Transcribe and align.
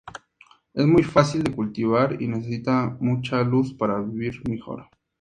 Es 0.73 0.83
muy 0.83 1.03
fácil 1.03 1.43
de 1.43 1.51
cultivar 1.55 2.19
y 2.19 2.27
necesita 2.27 2.97
mucha 2.99 3.43
luz 3.43 3.75
para 3.75 4.01
vivir, 4.01 4.41
mejor. 4.49 4.89